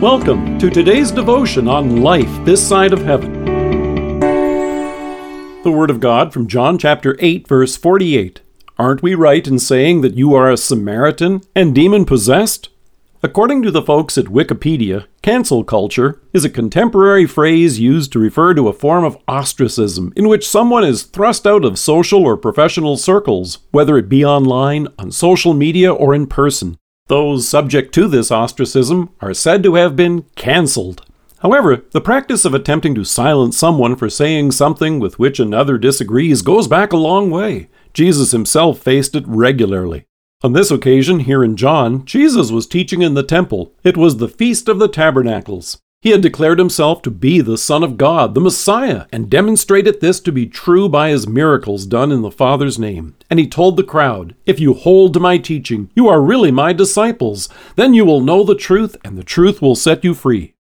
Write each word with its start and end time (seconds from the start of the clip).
Welcome 0.00 0.58
to 0.60 0.70
today's 0.70 1.10
devotion 1.10 1.68
on 1.68 2.00
life 2.00 2.30
this 2.46 2.66
side 2.66 2.94
of 2.94 3.02
heaven. 3.02 3.44
The 5.62 5.70
Word 5.70 5.90
of 5.90 6.00
God 6.00 6.32
from 6.32 6.48
John 6.48 6.78
chapter 6.78 7.16
8, 7.18 7.46
verse 7.46 7.76
48. 7.76 8.40
Aren't 8.78 9.02
we 9.02 9.14
right 9.14 9.46
in 9.46 9.58
saying 9.58 10.00
that 10.00 10.14
you 10.14 10.34
are 10.34 10.50
a 10.50 10.56
Samaritan 10.56 11.42
and 11.54 11.74
demon 11.74 12.06
possessed? 12.06 12.70
According 13.22 13.60
to 13.64 13.70
the 13.70 13.82
folks 13.82 14.16
at 14.16 14.24
Wikipedia, 14.24 15.04
cancel 15.20 15.64
culture 15.64 16.18
is 16.32 16.46
a 16.46 16.48
contemporary 16.48 17.26
phrase 17.26 17.78
used 17.78 18.10
to 18.12 18.18
refer 18.18 18.54
to 18.54 18.68
a 18.68 18.72
form 18.72 19.04
of 19.04 19.18
ostracism 19.28 20.14
in 20.16 20.28
which 20.28 20.48
someone 20.48 20.82
is 20.82 21.02
thrust 21.02 21.46
out 21.46 21.62
of 21.62 21.78
social 21.78 22.24
or 22.24 22.38
professional 22.38 22.96
circles, 22.96 23.58
whether 23.70 23.98
it 23.98 24.08
be 24.08 24.24
online, 24.24 24.88
on 24.98 25.12
social 25.12 25.52
media, 25.52 25.92
or 25.92 26.14
in 26.14 26.26
person. 26.26 26.78
Those 27.10 27.48
subject 27.48 27.92
to 27.94 28.06
this 28.06 28.30
ostracism 28.30 29.10
are 29.20 29.34
said 29.34 29.64
to 29.64 29.74
have 29.74 29.96
been 29.96 30.26
cancelled. 30.36 31.04
However, 31.40 31.82
the 31.90 32.00
practice 32.00 32.44
of 32.44 32.54
attempting 32.54 32.94
to 32.94 33.02
silence 33.02 33.58
someone 33.58 33.96
for 33.96 34.08
saying 34.08 34.52
something 34.52 35.00
with 35.00 35.18
which 35.18 35.40
another 35.40 35.76
disagrees 35.76 36.40
goes 36.40 36.68
back 36.68 36.92
a 36.92 36.96
long 36.96 37.28
way. 37.28 37.68
Jesus 37.92 38.30
himself 38.30 38.78
faced 38.78 39.16
it 39.16 39.24
regularly. 39.26 40.04
On 40.44 40.52
this 40.52 40.70
occasion, 40.70 41.18
here 41.18 41.42
in 41.42 41.56
John, 41.56 42.04
Jesus 42.04 42.52
was 42.52 42.68
teaching 42.68 43.02
in 43.02 43.14
the 43.14 43.24
temple. 43.24 43.74
It 43.82 43.96
was 43.96 44.18
the 44.18 44.28
Feast 44.28 44.68
of 44.68 44.78
the 44.78 44.86
Tabernacles. 44.86 45.82
He 46.02 46.10
had 46.10 46.22
declared 46.22 46.58
himself 46.58 47.02
to 47.02 47.10
be 47.10 47.42
the 47.42 47.58
Son 47.58 47.82
of 47.82 47.98
God, 47.98 48.34
the 48.34 48.40
Messiah, 48.40 49.04
and 49.12 49.28
demonstrated 49.28 50.00
this 50.00 50.18
to 50.20 50.32
be 50.32 50.46
true 50.46 50.88
by 50.88 51.10
his 51.10 51.28
miracles 51.28 51.84
done 51.84 52.10
in 52.10 52.22
the 52.22 52.30
Father's 52.30 52.78
name. 52.78 53.16
And 53.28 53.38
he 53.38 53.46
told 53.46 53.76
the 53.76 53.84
crowd, 53.84 54.34
If 54.46 54.58
you 54.58 54.72
hold 54.72 55.12
to 55.12 55.20
my 55.20 55.36
teaching, 55.36 55.90
you 55.94 56.08
are 56.08 56.22
really 56.22 56.50
my 56.50 56.72
disciples. 56.72 57.50
Then 57.76 57.92
you 57.92 58.06
will 58.06 58.22
know 58.22 58.44
the 58.44 58.54
truth, 58.54 58.96
and 59.04 59.18
the 59.18 59.22
truth 59.22 59.60
will 59.60 59.74
set 59.74 60.02
you 60.02 60.14
free. 60.14 60.54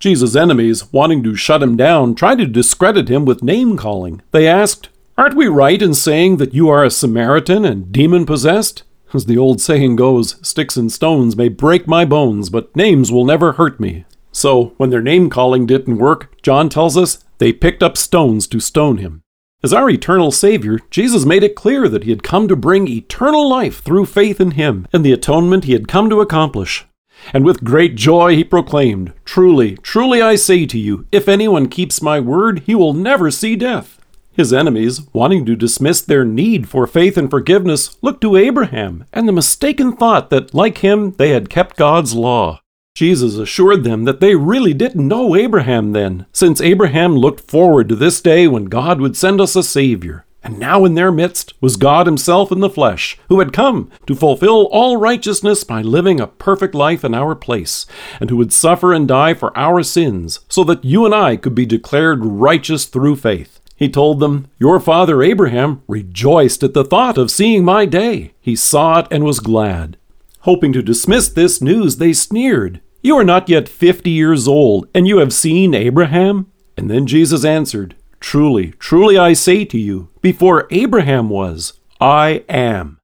Jesus' 0.00 0.34
enemies, 0.34 0.92
wanting 0.92 1.22
to 1.22 1.36
shut 1.36 1.62
him 1.62 1.76
down, 1.76 2.16
tried 2.16 2.38
to 2.38 2.46
discredit 2.46 3.08
him 3.08 3.24
with 3.24 3.44
name 3.44 3.76
calling. 3.76 4.22
They 4.32 4.48
asked, 4.48 4.88
Aren't 5.16 5.36
we 5.36 5.46
right 5.46 5.80
in 5.80 5.94
saying 5.94 6.38
that 6.38 6.54
you 6.54 6.68
are 6.68 6.82
a 6.82 6.90
Samaritan 6.90 7.64
and 7.64 7.92
demon 7.92 8.26
possessed? 8.26 8.82
As 9.14 9.26
the 9.26 9.38
old 9.38 9.60
saying 9.60 9.96
goes, 9.96 10.36
sticks 10.46 10.76
and 10.76 10.90
stones 10.90 11.36
may 11.36 11.48
break 11.48 11.86
my 11.86 12.04
bones, 12.04 12.50
but 12.50 12.74
names 12.74 13.12
will 13.12 13.24
never 13.24 13.52
hurt 13.52 13.78
me. 13.78 14.04
So, 14.40 14.72
when 14.78 14.88
their 14.88 15.02
name 15.02 15.28
calling 15.28 15.66
didn't 15.66 15.98
work, 15.98 16.34
John 16.40 16.70
tells 16.70 16.96
us 16.96 17.22
they 17.36 17.52
picked 17.52 17.82
up 17.82 17.98
stones 17.98 18.46
to 18.46 18.58
stone 18.58 18.96
him. 18.96 19.22
As 19.62 19.74
our 19.74 19.90
eternal 19.90 20.30
Savior, 20.30 20.78
Jesus 20.88 21.26
made 21.26 21.42
it 21.42 21.54
clear 21.54 21.90
that 21.90 22.04
he 22.04 22.08
had 22.08 22.22
come 22.22 22.48
to 22.48 22.56
bring 22.56 22.88
eternal 22.88 23.46
life 23.46 23.82
through 23.82 24.06
faith 24.06 24.40
in 24.40 24.52
him 24.52 24.88
and 24.94 25.04
the 25.04 25.12
atonement 25.12 25.64
he 25.64 25.74
had 25.74 25.88
come 25.88 26.08
to 26.08 26.22
accomplish. 26.22 26.86
And 27.34 27.44
with 27.44 27.64
great 27.64 27.96
joy 27.96 28.34
he 28.34 28.42
proclaimed, 28.42 29.12
Truly, 29.26 29.76
truly 29.82 30.22
I 30.22 30.36
say 30.36 30.64
to 30.64 30.78
you, 30.78 31.06
if 31.12 31.28
anyone 31.28 31.68
keeps 31.68 32.00
my 32.00 32.18
word, 32.18 32.60
he 32.60 32.74
will 32.74 32.94
never 32.94 33.30
see 33.30 33.56
death. 33.56 34.00
His 34.32 34.54
enemies, 34.54 35.02
wanting 35.12 35.44
to 35.44 35.54
dismiss 35.54 36.00
their 36.00 36.24
need 36.24 36.66
for 36.66 36.86
faith 36.86 37.18
and 37.18 37.28
forgiveness, 37.28 37.98
looked 38.00 38.22
to 38.22 38.38
Abraham 38.38 39.04
and 39.12 39.28
the 39.28 39.32
mistaken 39.32 39.94
thought 39.94 40.30
that, 40.30 40.54
like 40.54 40.78
him, 40.78 41.10
they 41.18 41.28
had 41.28 41.50
kept 41.50 41.76
God's 41.76 42.14
law. 42.14 42.59
Jesus 42.94 43.36
assured 43.36 43.84
them 43.84 44.04
that 44.04 44.20
they 44.20 44.34
really 44.34 44.74
didn't 44.74 45.06
know 45.06 45.34
Abraham 45.34 45.92
then, 45.92 46.26
since 46.32 46.60
Abraham 46.60 47.16
looked 47.16 47.50
forward 47.50 47.88
to 47.88 47.96
this 47.96 48.20
day 48.20 48.46
when 48.46 48.64
God 48.66 49.00
would 49.00 49.16
send 49.16 49.40
us 49.40 49.56
a 49.56 49.62
Savior. 49.62 50.26
And 50.42 50.58
now 50.58 50.84
in 50.84 50.94
their 50.94 51.12
midst 51.12 51.52
was 51.60 51.76
God 51.76 52.06
Himself 52.06 52.50
in 52.50 52.60
the 52.60 52.70
flesh, 52.70 53.18
who 53.28 53.40
had 53.40 53.52
come 53.52 53.90
to 54.06 54.14
fulfill 54.14 54.68
all 54.72 54.96
righteousness 54.96 55.64
by 55.64 55.82
living 55.82 56.18
a 56.20 56.26
perfect 56.26 56.74
life 56.74 57.04
in 57.04 57.14
our 57.14 57.34
place, 57.34 57.84
and 58.20 58.30
who 58.30 58.36
would 58.38 58.52
suffer 58.52 58.92
and 58.92 59.06
die 59.06 59.34
for 59.34 59.56
our 59.56 59.82
sins, 59.82 60.40
so 60.48 60.64
that 60.64 60.84
you 60.84 61.04
and 61.04 61.14
I 61.14 61.36
could 61.36 61.54
be 61.54 61.66
declared 61.66 62.24
righteous 62.24 62.86
through 62.86 63.16
faith. 63.16 63.60
He 63.76 63.88
told 63.88 64.20
them, 64.20 64.48
Your 64.58 64.80
father 64.80 65.22
Abraham 65.22 65.82
rejoiced 65.88 66.62
at 66.62 66.74
the 66.74 66.84
thought 66.84 67.16
of 67.16 67.30
seeing 67.30 67.64
my 67.64 67.86
day. 67.86 68.32
He 68.40 68.56
saw 68.56 69.00
it 69.00 69.08
and 69.10 69.24
was 69.24 69.40
glad. 69.40 69.96
Hoping 70.44 70.72
to 70.72 70.82
dismiss 70.82 71.28
this 71.28 71.60
news, 71.60 71.96
they 71.96 72.14
sneered, 72.14 72.80
You 73.02 73.16
are 73.16 73.24
not 73.24 73.48
yet 73.48 73.68
fifty 73.68 74.10
years 74.10 74.48
old, 74.48 74.88
and 74.94 75.06
you 75.06 75.18
have 75.18 75.34
seen 75.34 75.74
Abraham? 75.74 76.50
And 76.78 76.90
then 76.90 77.06
Jesus 77.06 77.44
answered, 77.44 77.94
Truly, 78.20 78.72
truly 78.78 79.18
I 79.18 79.34
say 79.34 79.66
to 79.66 79.78
you, 79.78 80.08
before 80.22 80.66
Abraham 80.70 81.28
was, 81.28 81.74
I 82.00 82.44
am. 82.48 82.98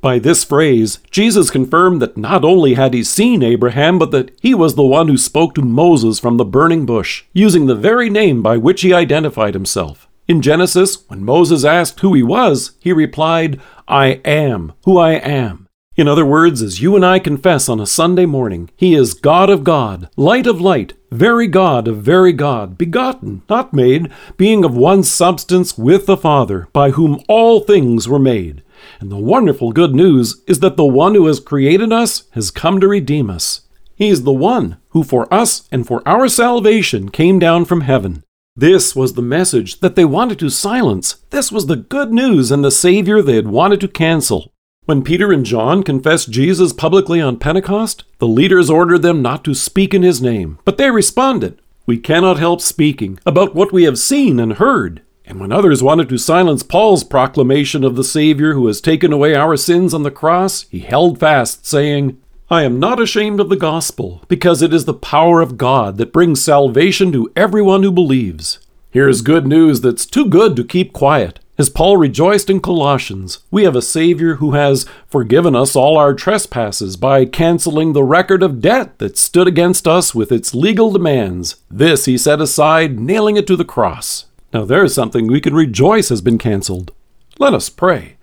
By 0.00 0.20
this 0.20 0.44
phrase, 0.44 1.00
Jesus 1.10 1.50
confirmed 1.50 2.00
that 2.02 2.16
not 2.16 2.44
only 2.44 2.74
had 2.74 2.94
he 2.94 3.02
seen 3.02 3.42
Abraham, 3.42 3.98
but 3.98 4.12
that 4.12 4.30
he 4.40 4.54
was 4.54 4.76
the 4.76 4.84
one 4.84 5.08
who 5.08 5.18
spoke 5.18 5.56
to 5.56 5.62
Moses 5.62 6.20
from 6.20 6.36
the 6.36 6.44
burning 6.44 6.86
bush, 6.86 7.24
using 7.32 7.66
the 7.66 7.74
very 7.74 8.08
name 8.08 8.42
by 8.42 8.56
which 8.56 8.82
he 8.82 8.92
identified 8.92 9.54
himself. 9.54 10.06
In 10.28 10.42
Genesis, 10.42 11.08
when 11.08 11.24
Moses 11.24 11.64
asked 11.64 11.98
who 11.98 12.14
he 12.14 12.22
was, 12.22 12.76
he 12.78 12.92
replied, 12.92 13.60
I 13.88 14.20
am 14.24 14.72
who 14.84 14.98
I 14.98 15.14
am. 15.14 15.65
In 15.96 16.08
other 16.08 16.26
words, 16.26 16.60
as 16.60 16.82
you 16.82 16.94
and 16.94 17.06
I 17.06 17.18
confess 17.18 17.70
on 17.70 17.80
a 17.80 17.86
Sunday 17.86 18.26
morning, 18.26 18.68
He 18.76 18.94
is 18.94 19.14
God 19.14 19.48
of 19.48 19.64
God, 19.64 20.10
light 20.14 20.46
of 20.46 20.60
light, 20.60 20.92
very 21.10 21.46
God 21.46 21.88
of 21.88 22.02
very 22.02 22.34
God, 22.34 22.76
begotten, 22.76 23.40
not 23.48 23.72
made, 23.72 24.12
being 24.36 24.62
of 24.62 24.76
one 24.76 25.02
substance 25.02 25.78
with 25.78 26.04
the 26.04 26.18
Father, 26.18 26.68
by 26.74 26.90
whom 26.90 27.22
all 27.28 27.60
things 27.60 28.06
were 28.06 28.18
made. 28.18 28.62
And 29.00 29.10
the 29.10 29.16
wonderful 29.16 29.72
good 29.72 29.94
news 29.94 30.42
is 30.46 30.60
that 30.60 30.76
the 30.76 30.84
one 30.84 31.14
who 31.14 31.26
has 31.28 31.40
created 31.40 31.90
us 31.94 32.24
has 32.32 32.50
come 32.50 32.78
to 32.80 32.88
redeem 32.88 33.30
us. 33.30 33.62
He 33.94 34.08
is 34.08 34.24
the 34.24 34.32
one 34.32 34.76
who 34.90 35.02
for 35.02 35.32
us 35.32 35.66
and 35.72 35.86
for 35.86 36.06
our 36.06 36.28
salvation 36.28 37.08
came 37.08 37.38
down 37.38 37.64
from 37.64 37.80
heaven. 37.80 38.22
This 38.54 38.94
was 38.94 39.14
the 39.14 39.22
message 39.22 39.80
that 39.80 39.96
they 39.96 40.04
wanted 40.04 40.38
to 40.40 40.50
silence. 40.50 41.16
This 41.30 41.50
was 41.50 41.66
the 41.66 41.76
good 41.76 42.12
news 42.12 42.50
and 42.50 42.62
the 42.62 42.70
Savior 42.70 43.22
they 43.22 43.36
had 43.36 43.48
wanted 43.48 43.80
to 43.80 43.88
cancel. 43.88 44.52
When 44.86 45.02
Peter 45.02 45.32
and 45.32 45.44
John 45.44 45.82
confessed 45.82 46.30
Jesus 46.30 46.72
publicly 46.72 47.20
on 47.20 47.40
Pentecost, 47.40 48.04
the 48.18 48.28
leaders 48.28 48.70
ordered 48.70 49.02
them 49.02 49.20
not 49.20 49.42
to 49.44 49.52
speak 49.52 49.92
in 49.92 50.04
his 50.04 50.22
name, 50.22 50.60
but 50.64 50.78
they 50.78 50.92
responded, 50.92 51.60
We 51.86 51.98
cannot 51.98 52.38
help 52.38 52.60
speaking 52.60 53.18
about 53.26 53.52
what 53.52 53.72
we 53.72 53.82
have 53.82 53.98
seen 53.98 54.38
and 54.38 54.54
heard. 54.54 55.02
And 55.24 55.40
when 55.40 55.50
others 55.50 55.82
wanted 55.82 56.08
to 56.10 56.18
silence 56.18 56.62
Paul's 56.62 57.02
proclamation 57.02 57.82
of 57.82 57.96
the 57.96 58.04
Savior 58.04 58.54
who 58.54 58.68
has 58.68 58.80
taken 58.80 59.12
away 59.12 59.34
our 59.34 59.56
sins 59.56 59.92
on 59.92 60.04
the 60.04 60.10
cross, 60.12 60.66
he 60.70 60.78
held 60.78 61.18
fast, 61.18 61.66
saying, 61.66 62.22
I 62.48 62.62
am 62.62 62.78
not 62.78 63.02
ashamed 63.02 63.40
of 63.40 63.48
the 63.48 63.56
gospel, 63.56 64.22
because 64.28 64.62
it 64.62 64.72
is 64.72 64.84
the 64.84 64.94
power 64.94 65.40
of 65.40 65.58
God 65.58 65.96
that 65.96 66.12
brings 66.12 66.40
salvation 66.40 67.10
to 67.10 67.32
everyone 67.34 67.82
who 67.82 67.90
believes. 67.90 68.60
Here 68.92 69.08
is 69.08 69.20
good 69.20 69.48
news 69.48 69.80
that's 69.80 70.06
too 70.06 70.26
good 70.28 70.54
to 70.54 70.62
keep 70.62 70.92
quiet. 70.92 71.40
As 71.58 71.70
Paul 71.70 71.96
rejoiced 71.96 72.50
in 72.50 72.60
Colossians, 72.60 73.38
we 73.50 73.64
have 73.64 73.74
a 73.74 73.80
Savior 73.80 74.34
who 74.34 74.52
has 74.52 74.84
forgiven 75.08 75.56
us 75.56 75.74
all 75.74 75.96
our 75.96 76.12
trespasses 76.12 76.98
by 76.98 77.24
canceling 77.24 77.94
the 77.94 78.04
record 78.04 78.42
of 78.42 78.60
debt 78.60 78.98
that 78.98 79.16
stood 79.16 79.48
against 79.48 79.88
us 79.88 80.14
with 80.14 80.30
its 80.30 80.54
legal 80.54 80.90
demands. 80.92 81.56
This 81.70 82.04
he 82.04 82.18
set 82.18 82.42
aside, 82.42 83.00
nailing 83.00 83.36
it 83.36 83.46
to 83.46 83.56
the 83.56 83.64
cross. 83.64 84.26
Now 84.52 84.66
there 84.66 84.84
is 84.84 84.94
something 84.94 85.26
we 85.26 85.40
can 85.40 85.54
rejoice 85.54 86.10
has 86.10 86.20
been 86.20 86.36
canceled. 86.36 86.92
Let 87.38 87.54
us 87.54 87.70
pray. 87.70 88.18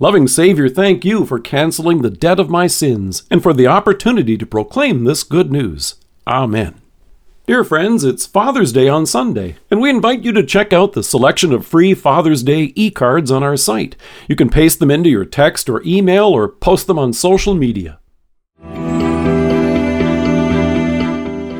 Loving 0.00 0.26
Savior, 0.26 0.70
thank 0.70 1.04
you 1.04 1.26
for 1.26 1.38
canceling 1.38 2.00
the 2.00 2.10
debt 2.10 2.40
of 2.40 2.48
my 2.48 2.66
sins 2.66 3.24
and 3.30 3.42
for 3.42 3.52
the 3.52 3.66
opportunity 3.66 4.38
to 4.38 4.46
proclaim 4.46 5.04
this 5.04 5.24
good 5.24 5.52
news. 5.52 5.96
Amen. 6.26 6.80
Dear 7.48 7.64
friends, 7.64 8.04
it's 8.04 8.26
Father's 8.26 8.72
Day 8.72 8.90
on 8.90 9.06
Sunday, 9.06 9.56
and 9.70 9.80
we 9.80 9.88
invite 9.88 10.22
you 10.22 10.32
to 10.32 10.44
check 10.44 10.74
out 10.74 10.92
the 10.92 11.02
selection 11.02 11.50
of 11.50 11.66
free 11.66 11.94
Father's 11.94 12.42
Day 12.42 12.74
e 12.76 12.90
cards 12.90 13.30
on 13.30 13.42
our 13.42 13.56
site. 13.56 13.96
You 14.28 14.36
can 14.36 14.50
paste 14.50 14.80
them 14.80 14.90
into 14.90 15.08
your 15.08 15.24
text 15.24 15.70
or 15.70 15.82
email 15.82 16.26
or 16.26 16.46
post 16.46 16.86
them 16.86 16.98
on 16.98 17.14
social 17.14 17.54
media. 17.54 18.00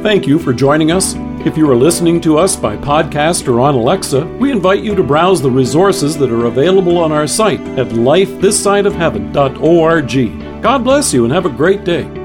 Thank 0.02 0.26
you 0.26 0.38
for 0.38 0.52
joining 0.52 0.92
us 0.92 1.14
if 1.46 1.56
you 1.56 1.70
are 1.70 1.76
listening 1.76 2.20
to 2.20 2.36
us 2.36 2.54
by 2.54 2.76
podcast 2.76 3.48
or 3.48 3.60
on 3.60 3.74
Alexa, 3.74 4.26
we 4.38 4.52
invite 4.52 4.82
you 4.82 4.94
to 4.94 5.02
browse 5.02 5.40
the 5.40 5.50
resources 5.50 6.18
that 6.18 6.30
are 6.30 6.44
available 6.44 6.98
on 6.98 7.12
our 7.12 7.26
site 7.26 7.62
at 7.78 7.88
lifethissideofheaven.org. 7.88 10.62
God 10.62 10.84
bless 10.84 11.14
you 11.14 11.24
and 11.24 11.32
have 11.32 11.46
a 11.46 11.50
great 11.50 11.84
day. 11.84 12.17